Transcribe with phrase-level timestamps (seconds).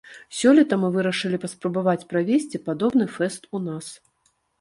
[0.35, 3.93] Сёлета мы вырашылі паспрабаваць правесці падобны фэст у нас.